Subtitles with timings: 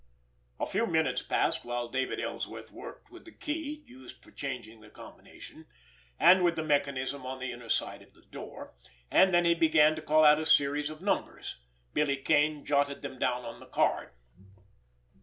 [0.59, 4.89] A few minutes passed while David Ellsworth worked with the key used for changing the
[4.89, 5.67] combination
[6.19, 8.73] and with the mechanism on the inner side of the door,
[9.11, 11.57] and then he began to call out a series of numbers.
[11.93, 14.09] Billy Kane jotted them down on the card.